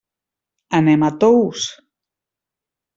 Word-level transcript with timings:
Anem 0.79 1.05
a 1.09 1.11
Tous. 1.25 1.69